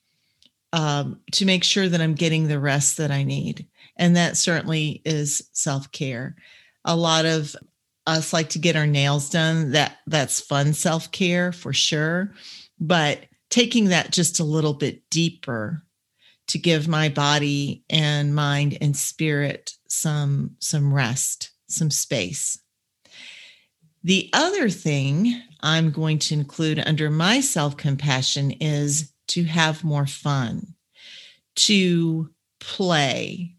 um, 0.73 1.21
to 1.33 1.47
make 1.47 1.65
sure 1.65 1.89
that 1.89 2.01
I'm 2.01 2.15
getting 2.15 2.49
the 2.49 2.59
rest 2.59 2.97
that 2.99 3.11
I 3.11 3.23
need. 3.23 3.67
And 4.03 4.17
that 4.17 4.37
certainly 4.37 5.01
is 5.05 5.49
self 5.53 5.93
care. 5.93 6.35
A 6.85 6.97
lot 6.97 7.25
of 7.25 7.55
us 8.05 8.33
like 8.33 8.49
to 8.49 8.59
get 8.59 8.75
our 8.75 8.87
nails 8.89 9.31
done. 9.31 9.71
That 9.71 9.99
that's 10.09 10.41
fun 10.41 10.73
self 10.73 11.13
care 11.13 11.53
for 11.53 11.73
sure. 11.73 12.35
But 12.81 13.21
taking 13.49 13.91
that 13.91 14.11
just 14.11 14.41
a 14.41 14.45
little 14.45 14.75
bit 14.75 15.09
deeper 15.09 15.85
to 16.49 16.59
give 16.59 16.89
my 16.89 17.11
body 17.11 17.85
and 17.89 18.35
mind 18.35 18.77
and 18.81 18.97
spirit 18.97 19.75
some 19.89 20.57
some 20.59 20.93
rest, 20.93 21.53
some 21.69 21.93
space. 21.93 22.59
The 24.03 24.31
other 24.33 24.69
thing 24.69 25.41
I'm 25.61 25.93
going 25.93 26.19
to 26.19 26.35
include 26.35 26.83
under 26.85 27.09
my 27.09 27.39
self 27.39 27.77
compassion 27.77 28.51
is 28.51 29.13
to 29.29 29.45
have 29.45 29.85
more 29.85 30.09
fun, 30.09 30.75
to 31.55 32.31
play. 32.59 33.55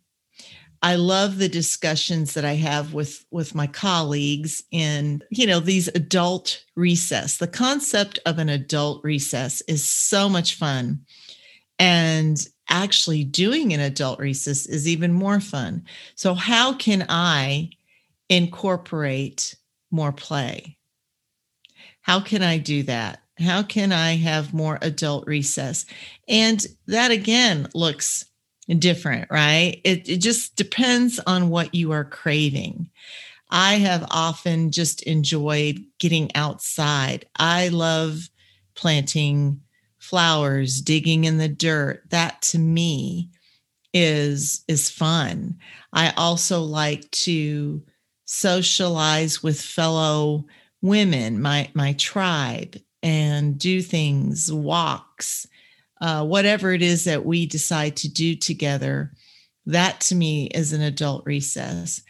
I 0.83 0.95
love 0.95 1.37
the 1.37 1.47
discussions 1.47 2.33
that 2.33 2.43
I 2.43 2.55
have 2.55 2.93
with 2.93 3.25
with 3.31 3.55
my 3.55 3.67
colleagues 3.67 4.61
in, 4.69 5.23
you 5.29 5.47
know, 5.47 5.61
these 5.61 5.87
adult 5.87 6.61
recess. 6.75 7.37
The 7.37 7.47
concept 7.47 8.19
of 8.25 8.37
an 8.37 8.49
adult 8.49 9.01
recess 9.01 9.61
is 9.61 9.89
so 9.89 10.27
much 10.27 10.55
fun. 10.55 11.05
And 11.79 12.45
actually 12.69 13.23
doing 13.23 13.73
an 13.73 13.79
adult 13.79 14.19
recess 14.19 14.65
is 14.65 14.85
even 14.87 15.13
more 15.13 15.39
fun. 15.39 15.85
So 16.15 16.33
how 16.33 16.73
can 16.73 17.05
I 17.07 17.69
incorporate 18.27 19.55
more 19.89 20.11
play? 20.11 20.77
How 22.01 22.19
can 22.19 22.43
I 22.43 22.57
do 22.57 22.83
that? 22.83 23.21
How 23.39 23.63
can 23.63 23.93
I 23.93 24.17
have 24.17 24.53
more 24.53 24.79
adult 24.81 25.27
recess? 25.27 25.85
And 26.27 26.65
that 26.87 27.11
again 27.11 27.69
looks 27.73 28.25
different, 28.79 29.29
right? 29.29 29.81
It, 29.83 30.07
it 30.07 30.17
just 30.17 30.55
depends 30.55 31.19
on 31.19 31.49
what 31.49 31.75
you 31.75 31.91
are 31.91 32.05
craving. 32.05 32.89
I 33.49 33.75
have 33.75 34.07
often 34.09 34.71
just 34.71 35.03
enjoyed 35.03 35.83
getting 35.99 36.35
outside. 36.35 37.25
I 37.35 37.67
love 37.69 38.29
planting 38.75 39.61
flowers, 39.99 40.81
digging 40.81 41.25
in 41.25 41.37
the 41.37 41.47
dirt. 41.47 42.03
That 42.09 42.41
to 42.43 42.59
me 42.59 43.29
is 43.93 44.63
is 44.67 44.89
fun. 44.89 45.57
I 45.91 46.11
also 46.17 46.61
like 46.61 47.09
to 47.11 47.83
socialize 48.25 49.43
with 49.43 49.61
fellow 49.61 50.45
women, 50.81 51.41
my 51.41 51.69
my 51.73 51.93
tribe, 51.93 52.77
and 53.03 53.57
do 53.59 53.81
things, 53.81 54.51
walks, 54.51 55.45
uh, 56.03 56.21
whatever 56.21 56.73
it 56.73 56.81
is 56.81 57.05
that 57.05 57.25
we 57.25 57.45
decide 57.45 57.95
to 57.95 58.09
do 58.09 58.35
together. 58.35 59.13
That 59.65 60.01
to 60.01 60.15
me 60.15 60.47
is 60.47 60.73
an 60.73 60.81
adult 60.81 61.25
recess. 61.25 62.01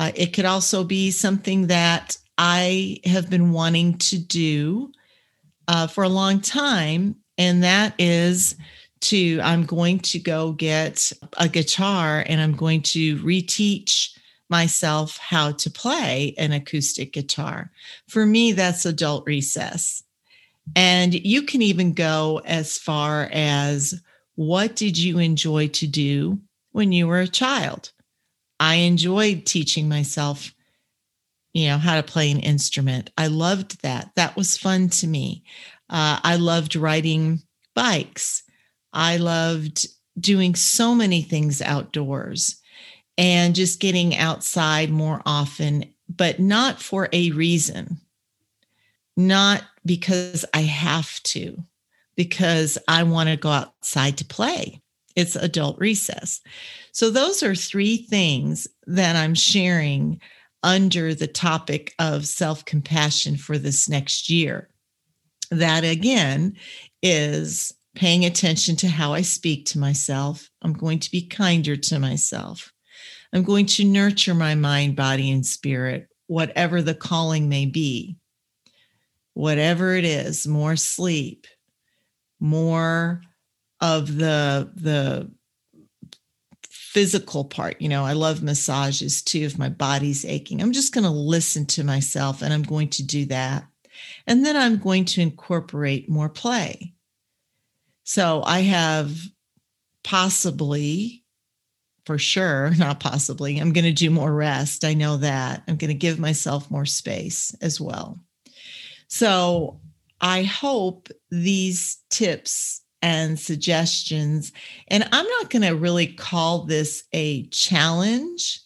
Uh, 0.00 0.10
it 0.16 0.32
could 0.32 0.46
also 0.46 0.82
be 0.82 1.12
something 1.12 1.68
that 1.68 2.18
I 2.36 2.98
have 3.04 3.30
been 3.30 3.52
wanting 3.52 3.98
to 3.98 4.18
do 4.18 4.90
uh, 5.68 5.86
for 5.86 6.02
a 6.02 6.08
long 6.08 6.40
time, 6.40 7.14
and 7.38 7.62
that 7.62 7.94
is 8.00 8.56
to 9.02 9.40
I'm 9.44 9.64
going 9.64 10.00
to 10.00 10.18
go 10.18 10.50
get 10.50 11.12
a 11.38 11.48
guitar 11.48 12.24
and 12.26 12.40
I'm 12.40 12.56
going 12.56 12.82
to 12.82 13.16
reteach 13.18 14.10
myself 14.48 15.16
how 15.18 15.52
to 15.52 15.70
play 15.70 16.34
an 16.36 16.50
acoustic 16.50 17.12
guitar. 17.12 17.70
For 18.08 18.26
me, 18.26 18.50
that's 18.50 18.84
adult 18.84 19.24
recess. 19.24 20.02
And 20.76 21.14
you 21.14 21.42
can 21.42 21.62
even 21.62 21.92
go 21.92 22.40
as 22.44 22.78
far 22.78 23.28
as 23.32 24.00
what 24.34 24.76
did 24.76 24.96
you 24.96 25.18
enjoy 25.18 25.68
to 25.68 25.86
do 25.86 26.40
when 26.72 26.92
you 26.92 27.06
were 27.06 27.20
a 27.20 27.28
child? 27.28 27.92
I 28.58 28.76
enjoyed 28.76 29.46
teaching 29.46 29.88
myself, 29.88 30.54
you 31.52 31.68
know, 31.68 31.78
how 31.78 31.96
to 31.96 32.02
play 32.02 32.30
an 32.30 32.40
instrument. 32.40 33.10
I 33.16 33.26
loved 33.26 33.82
that. 33.82 34.10
That 34.16 34.36
was 34.36 34.56
fun 34.56 34.90
to 34.90 35.06
me. 35.06 35.44
Uh, 35.88 36.20
I 36.22 36.36
loved 36.36 36.76
riding 36.76 37.42
bikes. 37.74 38.42
I 38.92 39.16
loved 39.16 39.86
doing 40.18 40.54
so 40.54 40.94
many 40.94 41.22
things 41.22 41.62
outdoors 41.62 42.60
and 43.16 43.54
just 43.54 43.80
getting 43.80 44.16
outside 44.16 44.90
more 44.90 45.22
often, 45.26 45.92
but 46.08 46.38
not 46.38 46.80
for 46.80 47.08
a 47.12 47.30
reason, 47.32 47.98
not 49.16 49.62
because 49.84 50.44
I 50.54 50.62
have 50.62 51.22
to, 51.24 51.56
because 52.16 52.78
I 52.88 53.02
want 53.04 53.28
to 53.28 53.36
go 53.36 53.50
outside 53.50 54.18
to 54.18 54.24
play. 54.24 54.80
It's 55.16 55.36
adult 55.36 55.78
recess. 55.78 56.40
So, 56.92 57.10
those 57.10 57.42
are 57.42 57.54
three 57.54 57.96
things 57.96 58.68
that 58.86 59.16
I'm 59.16 59.34
sharing 59.34 60.20
under 60.62 61.14
the 61.14 61.26
topic 61.26 61.94
of 61.98 62.26
self 62.26 62.64
compassion 62.64 63.36
for 63.36 63.58
this 63.58 63.88
next 63.88 64.30
year. 64.30 64.68
That 65.50 65.84
again 65.84 66.56
is 67.02 67.72
paying 67.94 68.24
attention 68.24 68.76
to 68.76 68.88
how 68.88 69.12
I 69.12 69.22
speak 69.22 69.66
to 69.66 69.78
myself. 69.78 70.48
I'm 70.62 70.72
going 70.72 71.00
to 71.00 71.10
be 71.10 71.26
kinder 71.26 71.76
to 71.76 71.98
myself. 71.98 72.72
I'm 73.32 73.42
going 73.42 73.66
to 73.66 73.84
nurture 73.84 74.34
my 74.34 74.54
mind, 74.54 74.96
body, 74.96 75.30
and 75.30 75.44
spirit, 75.44 76.08
whatever 76.26 76.82
the 76.82 76.94
calling 76.94 77.48
may 77.48 77.66
be. 77.66 78.16
Whatever 79.34 79.94
it 79.94 80.04
is, 80.04 80.46
more 80.46 80.76
sleep, 80.76 81.46
more 82.40 83.22
of 83.80 84.16
the 84.16 84.70
the 84.74 85.30
physical 86.68 87.44
part. 87.44 87.80
You 87.80 87.88
know, 87.88 88.04
I 88.04 88.14
love 88.14 88.42
massages 88.42 89.22
too 89.22 89.40
if 89.40 89.56
my 89.56 89.68
body's 89.68 90.24
aching. 90.24 90.60
I'm 90.60 90.72
just 90.72 90.92
going 90.92 91.04
to 91.04 91.10
listen 91.10 91.64
to 91.66 91.84
myself 91.84 92.42
and 92.42 92.52
I'm 92.52 92.64
going 92.64 92.88
to 92.90 93.04
do 93.04 93.26
that. 93.26 93.64
And 94.26 94.44
then 94.44 94.56
I'm 94.56 94.78
going 94.78 95.04
to 95.06 95.20
incorporate 95.20 96.08
more 96.08 96.28
play. 96.28 96.94
So 98.02 98.42
I 98.44 98.60
have 98.62 99.16
possibly, 100.02 101.22
for 102.06 102.18
sure, 102.18 102.70
not 102.78 102.98
possibly, 102.98 103.58
I'm 103.58 103.72
going 103.72 103.84
to 103.84 103.92
do 103.92 104.10
more 104.10 104.32
rest. 104.32 104.84
I 104.84 104.94
know 104.94 105.16
that. 105.18 105.62
I'm 105.68 105.76
going 105.76 105.88
to 105.88 105.94
give 105.94 106.18
myself 106.18 106.70
more 106.72 106.86
space 106.86 107.54
as 107.60 107.80
well. 107.80 108.18
So 109.10 109.80
I 110.20 110.44
hope 110.44 111.08
these 111.30 111.98
tips 112.10 112.82
and 113.02 113.38
suggestions, 113.38 114.52
and 114.88 115.08
I'm 115.10 115.26
not 115.26 115.50
going 115.50 115.62
to 115.62 115.74
really 115.74 116.06
call 116.06 116.64
this 116.64 117.04
a 117.12 117.46
challenge. 117.48 118.60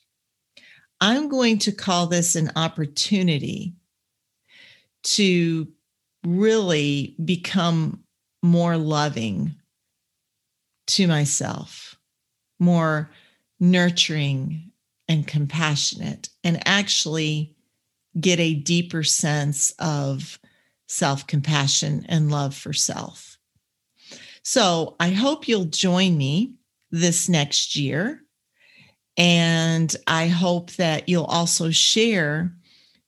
I'm 1.01 1.29
going 1.29 1.59
to 1.61 1.73
call 1.73 2.09
this 2.09 2.37
an 2.37 2.51
opportunity 2.57 3.75
to 5.05 5.69
really 6.27 7.17
become 7.25 8.03
more 8.43 8.77
loving 8.77 9.55
to 10.89 11.07
myself, 11.07 11.97
more 12.59 13.11
nurturing 13.61 14.73
and 15.09 15.27
compassionate, 15.27 16.29
and 16.43 16.67
actually 16.67 17.54
get 18.19 18.41
a 18.41 18.55
deeper 18.55 19.03
sense 19.03 19.73
of 19.79 20.39
self 20.87 21.27
compassion 21.27 22.07
and 22.09 22.31
love 22.31 22.55
for 22.55 22.73
self. 22.73 23.39
So 24.43 24.97
I 25.01 25.11
hope 25.11 25.49
you'll 25.49 25.65
join 25.65 26.17
me 26.17 26.55
this 26.91 27.29
next 27.29 27.77
year. 27.77 28.21
And 29.17 29.95
I 30.07 30.27
hope 30.27 30.73
that 30.73 31.09
you'll 31.09 31.25
also 31.25 31.71
share 31.71 32.53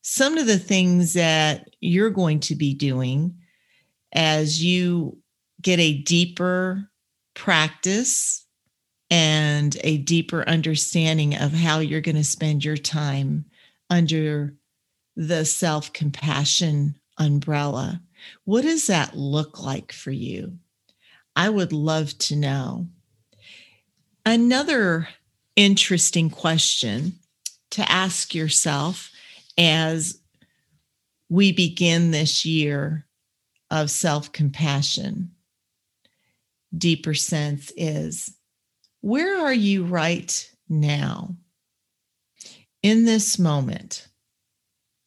some 0.03 0.39
of 0.39 0.47
the 0.47 0.59
things 0.59 1.15
that 1.15 1.69
you're 1.81 2.11
going 2.11 2.41
to 2.41 2.55
be 2.55 2.75
doing 2.75 3.37
as 4.13 4.63
you 4.63 5.19
get 5.61 5.81
a 5.81 5.99
deeper 5.99 6.89
practice 7.35 8.47
and 9.11 9.77
a 9.83 9.99
deeper 9.99 10.49
understanding 10.49 11.37
of 11.37 11.53
how 11.53 11.81
you're 11.81 12.01
going 12.01 12.17
to 12.17 12.25
spend 12.25 12.65
your 12.65 12.77
time 12.77 13.45
under 13.91 14.55
the 15.17 15.45
self 15.45 15.93
compassion 15.93 16.95
umbrella. 17.19 18.03
What 18.45 18.63
does 18.63 18.87
that 18.87 19.17
look 19.17 19.63
like 19.63 19.93
for 19.93 20.11
you? 20.11 20.59
I 21.35 21.49
would 21.49 21.73
love 21.73 22.17
to 22.19 22.37
know. 22.37 22.87
Another 24.25 25.09
interesting 25.55 26.31
question 26.31 27.15
to 27.71 27.91
ask 27.91 28.35
yourself 28.35 29.11
as 29.59 30.19
we 31.29 31.53
begin 31.53 32.11
this 32.11 32.45
year 32.45 33.07
of 33.71 33.91
self 33.91 34.33
compassion, 34.33 35.33
deeper 36.77 37.15
sense 37.15 37.73
is 37.77 38.35
where 39.01 39.39
are 39.39 39.55
you 39.55 39.85
right 39.85 40.51
now? 40.69 41.37
In 42.83 43.05
this 43.05 43.39
moment, 43.39 44.07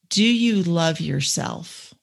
do 0.09 0.23
you 0.23 0.63
love 0.63 0.99
yourself? 0.99 1.93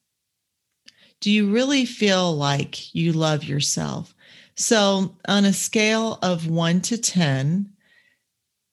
Do 1.20 1.30
you 1.30 1.50
really 1.50 1.84
feel 1.84 2.36
like 2.36 2.94
you 2.94 3.12
love 3.12 3.44
yourself? 3.44 4.14
So, 4.54 5.16
on 5.28 5.44
a 5.44 5.52
scale 5.52 6.18
of 6.22 6.46
one 6.46 6.80
to 6.82 6.96
10, 6.96 7.72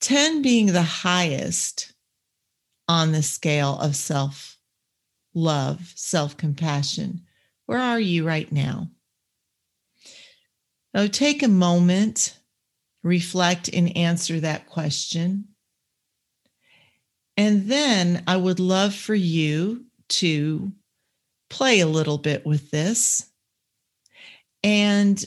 10 0.01 0.41
being 0.41 0.67
the 0.67 0.81
highest 0.81 1.93
on 2.87 3.11
the 3.11 3.23
scale 3.23 3.77
of 3.79 3.95
self 3.95 4.57
love, 5.33 5.93
self 5.95 6.37
compassion, 6.37 7.21
where 7.65 7.79
are 7.79 7.99
you 7.99 8.25
right 8.25 8.51
now? 8.51 8.89
Now, 10.93 11.07
take 11.07 11.41
a 11.41 11.47
moment, 11.47 12.37
reflect, 13.01 13.67
and 13.73 13.95
answer 13.97 14.39
that 14.39 14.67
question. 14.67 15.52
And 17.37 17.67
then 17.67 18.23
I 18.27 18.37
would 18.37 18.59
love 18.59 18.93
for 18.93 19.15
you 19.15 19.85
to 20.09 20.71
play 21.49 21.79
a 21.79 21.87
little 21.87 22.17
bit 22.17 22.45
with 22.45 22.71
this 22.71 23.29
and 24.63 25.23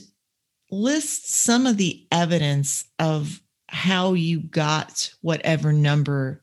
list 0.69 1.29
some 1.29 1.65
of 1.65 1.77
the 1.77 2.05
evidence 2.11 2.85
of 2.99 3.41
how 3.69 4.13
you 4.13 4.39
got 4.39 5.13
whatever 5.21 5.73
number 5.73 6.41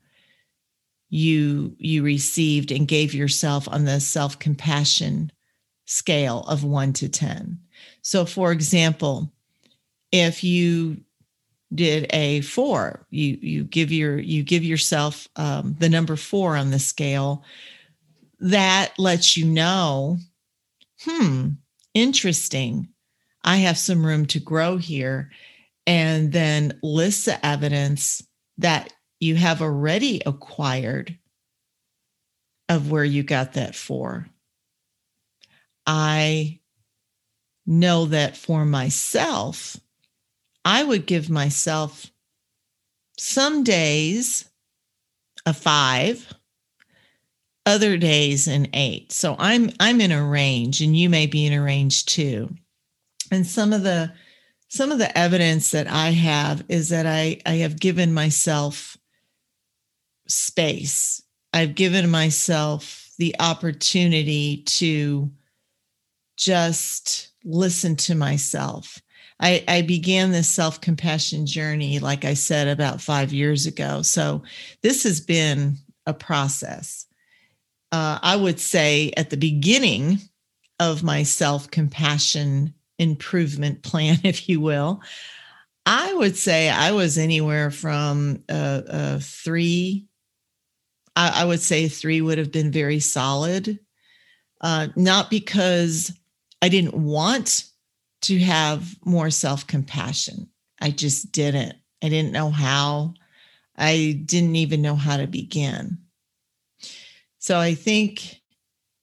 you 1.11 1.75
you 1.79 2.03
received 2.03 2.71
and 2.71 2.89
gave 2.89 3.15
yourself 3.15 3.69
on 3.69 3.85
the 3.85 4.01
self-compassion 4.01 5.31
scale 5.87 6.41
of 6.41 6.65
1 6.65 6.93
to 6.95 7.09
10. 7.09 7.59
So 8.03 8.25
for 8.25 8.53
example, 8.53 9.33
if 10.11 10.43
you 10.43 11.03
did 11.75 12.07
a 12.11 12.41
4, 12.43 13.07
you 13.11 13.39
you 13.41 13.65
give 13.65 13.93
your 13.93 14.19
you 14.19 14.43
give 14.43 14.65
yourself 14.65 15.29
um, 15.37 15.77
the 15.79 15.89
number 15.89 16.17
4 16.17 16.57
on 16.57 16.71
the 16.71 16.79
scale 16.79 17.45
that 18.41 18.93
lets 18.99 19.37
you 19.37 19.47
know, 19.47 20.19
hmm, 21.01 21.51
interesting. 21.95 22.89
I 23.43 23.57
have 23.59 23.79
some 23.79 24.05
room 24.05 24.27
to 24.27 24.41
grow 24.41 24.77
here. 24.77 25.31
And 25.87 26.33
then 26.33 26.79
list 26.83 27.27
the 27.27 27.45
evidence 27.45 28.23
that 28.59 28.93
you 29.21 29.37
have 29.37 29.61
already 29.61 30.23
acquired 30.25 31.19
of 32.69 32.91
where 32.91 33.05
you 33.05 33.23
got 33.23 33.53
that 33.55 33.75
for. 33.75 34.27
I 35.87 36.61
know 37.67 38.07
that 38.07 38.37
for 38.37 38.65
myself, 38.65 39.79
I 40.65 40.83
would 40.83 41.07
give 41.07 41.29
myself 41.31 42.11
some 43.19 43.63
days 43.65 44.49
a 45.47 45.53
five 45.53 46.33
other 47.67 47.97
days 47.97 48.47
an 48.47 48.69
eight. 48.75 49.13
So 49.13 49.37
I'm 49.39 49.71
I'm 49.81 50.01
in 50.01 50.13
a 50.13 50.25
range 50.25 50.81
and 50.81 50.97
you 50.97 51.09
may 51.09 51.27
be 51.27 51.47
in 51.47 51.53
a 51.53 51.63
range 51.63 52.07
too. 52.07 52.51
And 53.31 53.47
some 53.47 53.73
of 53.73 53.83
the 53.83 54.13
some 54.69 54.91
of 54.91 54.99
the 54.99 55.17
evidence 55.17 55.71
that 55.71 55.87
I 55.87 56.11
have 56.11 56.65
is 56.69 56.89
that 56.89 57.07
I, 57.07 57.41
I 57.47 57.57
have 57.57 57.79
given 57.79 58.13
myself 58.13 58.97
space. 60.27 61.23
I've 61.53 61.77
given 61.77 62.11
myself 62.11 63.13
the 63.19 63.37
opportunity 63.39 64.65
to 64.65 65.31
just 66.37 67.31
listen 67.45 67.95
to 67.95 68.17
myself. 68.17 69.01
I, 69.41 69.65
I 69.67 69.83
began 69.83 70.31
this 70.31 70.49
self 70.49 70.81
compassion 70.81 71.47
journey, 71.47 71.99
like 71.99 72.25
I 72.25 72.35
said, 72.35 72.69
about 72.69 73.01
five 73.01 73.33
years 73.33 73.67
ago. 73.67 74.03
So 74.03 74.43
this 74.83 75.03
has 75.03 75.21
been 75.21 75.77
a 76.07 76.15
process 76.15 77.07
uh, 77.95 78.19
I 78.23 78.35
would 78.35 78.59
say 78.59 79.13
at 79.17 79.31
the 79.31 79.37
beginning 79.37 80.19
of 80.81 81.05
my 81.05 81.23
self 81.23 81.71
compassion 81.71 82.75
improvement 82.99 83.85
plan, 83.85 84.19
if 84.25 84.49
you 84.49 84.61
will, 84.61 85.01
I 85.87 86.13
would 86.15 86.37
say 86.37 86.69
I 86.69 86.91
was 86.91 87.19
anywhere 87.19 87.71
from 87.71 88.43
uh, 88.49 88.83
uh, 88.89 89.19
three. 89.23 90.09
I, 91.15 91.43
I, 91.43 91.45
would 91.45 91.61
say 91.61 91.87
three 91.87 92.21
would 92.21 92.39
have 92.39 92.51
been 92.51 92.73
very 92.73 92.99
solid. 92.99 93.79
Uh, 94.61 94.89
not 94.97 95.31
because 95.31 96.13
I 96.63 96.69
didn't 96.69 96.95
want 96.95 97.65
to 98.25 98.39
have 98.39 98.95
more 99.05 99.31
self 99.31 99.67
compassion. 99.67 100.49
I 100.81 100.91
just 100.91 101.33
didn't. 101.33 101.75
I 102.03 102.09
didn't 102.09 102.33
know 102.33 102.51
how. 102.51 103.15
I 103.77 104.23
didn't 104.25 104.57
even 104.57 104.83
know 104.83 104.95
how 104.95 105.17
to 105.17 105.27
begin. 105.27 105.99
So 107.39 107.59
I 107.59 107.75
think 107.75 108.41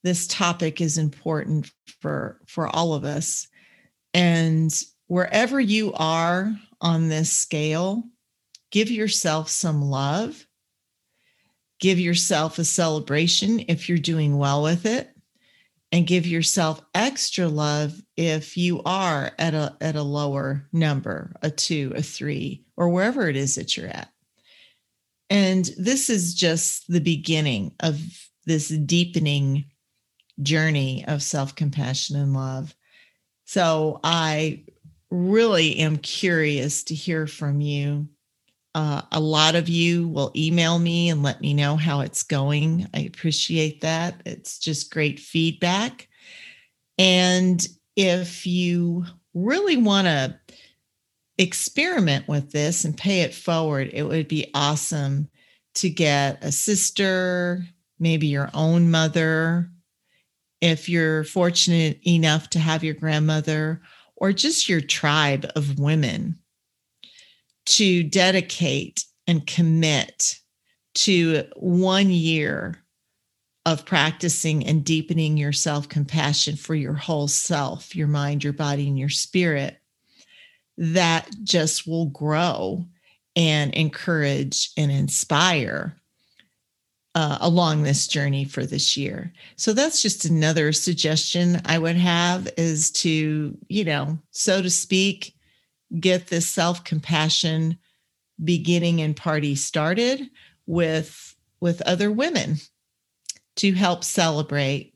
this 0.04 0.28
topic 0.28 0.82
is 0.82 0.98
important 0.98 1.72
for 2.00 2.40
for 2.48 2.68
all 2.68 2.94
of 2.94 3.04
us. 3.04 3.48
And 4.14 4.74
wherever 5.08 5.60
you 5.60 5.94
are 5.94 6.54
on 6.80 7.10
this 7.10 7.32
scale, 7.32 8.04
give 8.72 8.90
yourself 8.90 9.50
some 9.50 9.84
love. 9.84 10.48
Give 11.80 12.00
yourself 12.00 12.60
a 12.60 12.66
celebration 12.66 13.66
if 13.68 13.90
you're 13.90 13.98
doing 13.98 14.38
well 14.38 14.62
with 14.64 14.86
it 14.86 15.12
and 15.92 16.08
give 16.08 16.26
yourself 16.26 16.82
extra 16.96 17.48
love 17.48 18.02
if 18.16 18.58
you 18.58 18.82
are 18.84 19.32
at 19.38 19.54
a 19.54 19.76
at 19.82 19.96
a 19.96 20.04
lower 20.04 20.68
number, 20.72 21.34
a 21.42 21.50
2, 21.50 21.94
a 21.96 22.02
3, 22.02 22.64
or 22.78 22.90
wherever 22.90 23.28
it 23.28 23.36
is 23.36 23.56
that 23.56 23.76
you're 23.76 23.88
at. 23.88 24.10
And 25.30 25.70
this 25.78 26.10
is 26.10 26.34
just 26.34 26.88
the 26.88 27.02
beginning 27.02 27.74
of 27.80 28.00
this 28.46 28.70
deepening 28.70 29.66
journey 30.42 31.06
of 31.08 31.22
self 31.24 31.56
compassion 31.56 32.16
and 32.16 32.34
love. 32.34 32.76
So 33.46 34.00
I 34.04 34.64
really 35.10 35.78
am 35.78 35.98
curious 35.98 36.84
to 36.86 36.96
hear 36.96 37.28
from 37.28 37.60
you 37.60 38.08
Uh, 38.74 39.02
a 39.12 39.20
lot 39.20 39.56
of 39.56 39.68
you 39.68 40.08
will 40.08 40.32
email 40.36 40.80
me 40.80 41.10
and 41.10 41.24
let 41.24 41.42
me 41.42 41.54
know 41.54 41.76
how 41.76 42.00
it's 42.02 42.24
going. 42.24 42.88
I 42.94 43.02
appreciate 43.02 43.82
that. 43.82 44.22
It's 44.26 44.60
just 44.60 44.94
great 44.94 45.20
feedback. 45.20 46.08
And 46.98 47.66
if 47.96 48.48
you 48.48 49.06
really 49.34 49.78
want 49.78 50.08
to 50.08 50.40
experiment 51.38 52.28
with 52.28 52.52
this 52.52 52.86
and 52.86 52.98
pay 52.98 53.22
it 53.22 53.34
forward, 53.34 53.90
it 53.94 54.04
would 54.04 54.28
be 54.28 54.50
awesome 54.54 55.30
to 55.76 55.90
get 55.90 56.44
a 56.44 56.52
sister, 56.52 57.66
maybe 58.00 58.28
your 58.28 58.50
own 58.54 58.92
mother, 58.92 59.70
if 60.62 60.88
you're 60.88 61.24
fortunate 61.24 62.00
enough 62.08 62.50
to 62.52 62.60
have 62.60 62.84
your 62.84 62.94
grandmother, 62.94 63.82
or 64.16 64.32
just 64.32 64.70
your 64.70 64.82
tribe 64.82 65.50
of 65.56 65.80
women 65.80 66.38
to 67.66 68.04
dedicate 68.04 69.06
and 69.28 69.46
commit 69.46 70.40
to 70.94 71.44
one 71.56 72.10
year 72.10 72.78
of 73.66 73.86
practicing 73.86 74.66
and 74.66 74.84
deepening 74.84 75.38
your 75.38 75.54
self 75.54 75.88
compassion 75.88 76.56
for 76.56 76.76
your 76.76 76.94
whole 76.94 77.28
self, 77.28 77.96
your 77.96 78.08
mind, 78.08 78.44
your 78.44 78.54
body, 78.54 78.88
and 78.88 78.98
your 78.98 79.10
spirit, 79.10 79.80
that 80.78 81.30
just 81.44 81.88
will 81.88 82.08
grow 82.08 82.84
and 83.36 83.74
encourage 83.74 84.72
and 84.78 84.92
inspire 84.92 85.96
uh, 87.14 87.38
along 87.42 87.84
this 87.84 88.08
journey 88.08 88.46
for 88.46 88.66
this 88.66 88.96
year. 88.96 89.32
So 89.58 89.74
that's 89.74 90.02
just 90.02 90.26
another 90.26 90.72
suggestion 90.72 91.62
I 91.66 91.78
would 91.78 91.98
have 91.98 92.50
is 92.58 92.90
to, 92.92 93.58
you 93.68 93.84
know, 93.84 94.18
so 94.32 94.62
to 94.62 94.70
speak, 94.70 95.36
get 96.00 96.28
this 96.28 96.48
self 96.48 96.84
compassion 96.84 97.78
beginning 98.44 99.02
and 99.02 99.16
party 99.16 99.56
started 99.56 100.30
with 100.66 101.36
with 101.60 101.82
other 101.82 102.12
women 102.12 102.58
to 103.58 103.74
help 103.74 104.04
celebrate. 104.04 104.94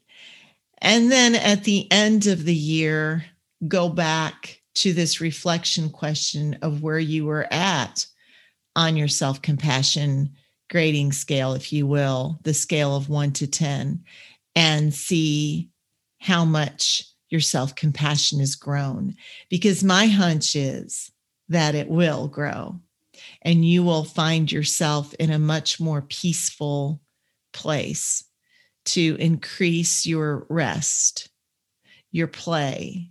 And 0.79 1.12
then 1.12 1.36
at 1.36 1.63
the 1.63 1.91
end 1.91 2.27
of 2.27 2.45
the 2.45 2.55
year 2.55 3.25
go 3.67 3.89
back 3.89 4.62
to 4.75 4.93
this 4.93 5.21
reflection 5.21 5.89
question 5.89 6.58
of 6.62 6.81
where 6.81 6.99
you 6.99 7.25
were 7.25 7.47
at 7.51 8.05
on 8.75 8.97
your 8.97 9.08
self 9.08 9.41
compassion 9.41 10.31
grading 10.69 11.12
scale 11.12 11.53
if 11.53 11.71
you 11.71 11.86
will 11.86 12.39
the 12.43 12.53
scale 12.53 12.95
of 12.95 13.08
1 13.08 13.31
to 13.31 13.47
10 13.47 14.03
and 14.55 14.93
see 14.93 15.69
how 16.19 16.43
much 16.43 17.05
your 17.29 17.41
self 17.41 17.75
compassion 17.75 18.39
has 18.39 18.55
grown 18.55 19.15
because 19.49 19.83
my 19.83 20.07
hunch 20.07 20.55
is 20.55 21.11
that 21.49 21.75
it 21.75 21.88
will 21.88 22.27
grow 22.27 22.79
and 23.41 23.65
you 23.65 23.83
will 23.83 24.03
find 24.03 24.51
yourself 24.51 25.13
in 25.15 25.31
a 25.31 25.39
much 25.39 25.79
more 25.79 26.01
peaceful 26.01 27.01
place 27.53 28.23
to 28.85 29.15
increase 29.19 30.05
your 30.05 30.45
rest, 30.49 31.29
your 32.11 32.27
play, 32.27 33.09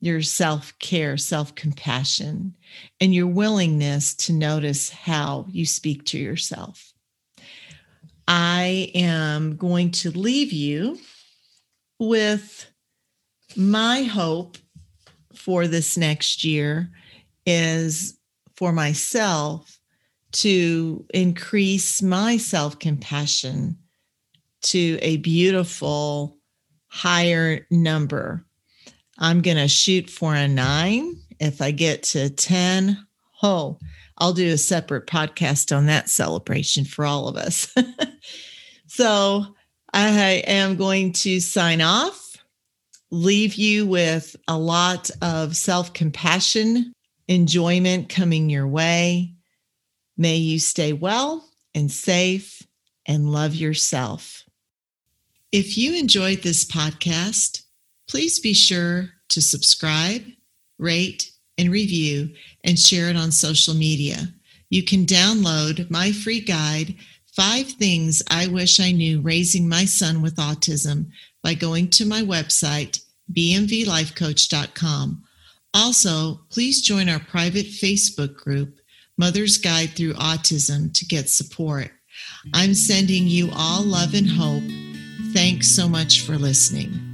your 0.00 0.22
self 0.22 0.76
care, 0.78 1.16
self 1.16 1.54
compassion, 1.54 2.54
and 3.00 3.14
your 3.14 3.26
willingness 3.28 4.14
to 4.14 4.32
notice 4.32 4.90
how 4.90 5.46
you 5.50 5.66
speak 5.66 6.04
to 6.06 6.18
yourself. 6.18 6.92
I 8.26 8.90
am 8.94 9.56
going 9.56 9.90
to 9.92 10.10
leave 10.10 10.52
you 10.52 10.98
with 11.98 12.71
my 13.56 14.02
hope 14.02 14.58
for 15.34 15.66
this 15.66 15.96
next 15.96 16.44
year 16.44 16.90
is 17.46 18.18
for 18.56 18.72
myself 18.72 19.78
to 20.32 21.04
increase 21.12 22.02
my 22.02 22.36
self 22.36 22.78
compassion 22.78 23.76
to 24.62 24.98
a 25.02 25.18
beautiful 25.18 26.38
higher 26.88 27.66
number. 27.70 28.44
I'm 29.18 29.42
going 29.42 29.56
to 29.56 29.68
shoot 29.68 30.08
for 30.08 30.34
a 30.34 30.48
nine. 30.48 31.16
If 31.40 31.60
I 31.60 31.70
get 31.70 32.02
to 32.04 32.30
10, 32.30 32.96
oh, 33.42 33.78
I'll 34.18 34.32
do 34.32 34.52
a 34.52 34.58
separate 34.58 35.06
podcast 35.06 35.76
on 35.76 35.86
that 35.86 36.08
celebration 36.08 36.84
for 36.84 37.04
all 37.04 37.28
of 37.28 37.36
us. 37.36 37.74
so 38.86 39.46
I 39.92 40.42
am 40.46 40.76
going 40.76 41.12
to 41.14 41.40
sign 41.40 41.80
off, 41.80 42.21
leave 43.12 43.54
you 43.54 43.86
with 43.86 44.34
a 44.48 44.58
lot 44.58 45.10
of 45.20 45.54
self 45.54 45.92
compassion, 45.92 46.92
enjoyment 47.28 48.08
coming 48.08 48.50
your 48.50 48.66
way. 48.66 49.34
May 50.16 50.36
you 50.36 50.58
stay 50.58 50.92
well 50.92 51.48
and 51.74 51.90
safe 51.90 52.62
and 53.06 53.30
love 53.30 53.54
yourself. 53.54 54.42
If 55.52 55.76
you 55.76 55.94
enjoyed 55.94 56.42
this 56.42 56.64
podcast, 56.64 57.62
please 58.08 58.40
be 58.40 58.54
sure 58.54 59.10
to 59.28 59.42
subscribe, 59.42 60.22
rate, 60.78 61.30
and 61.58 61.70
review, 61.70 62.30
and 62.64 62.78
share 62.78 63.10
it 63.10 63.16
on 63.16 63.30
social 63.30 63.74
media. 63.74 64.28
You 64.70 64.82
can 64.82 65.04
download 65.04 65.90
my 65.90 66.12
free 66.12 66.40
guide, 66.40 66.94
Five 67.36 67.68
Things 67.68 68.22
I 68.30 68.46
Wish 68.46 68.80
I 68.80 68.92
Knew 68.92 69.20
Raising 69.20 69.68
My 69.68 69.84
Son 69.84 70.22
with 70.22 70.36
Autism, 70.36 71.10
by 71.42 71.54
going 71.54 71.88
to 71.90 72.06
my 72.06 72.22
website, 72.22 73.02
bmvlifecoach.com. 73.32 75.22
Also, 75.74 76.40
please 76.50 76.82
join 76.82 77.08
our 77.08 77.20
private 77.20 77.66
Facebook 77.66 78.36
group, 78.36 78.78
Mother's 79.16 79.56
Guide 79.56 79.90
Through 79.90 80.14
Autism, 80.14 80.92
to 80.94 81.06
get 81.06 81.28
support. 81.28 81.90
I'm 82.54 82.74
sending 82.74 83.26
you 83.26 83.50
all 83.54 83.82
love 83.82 84.14
and 84.14 84.28
hope 84.28 84.64
Thanks 85.32 85.68
so 85.68 85.88
much 85.88 86.20
for 86.20 86.36
listening. 86.36 87.11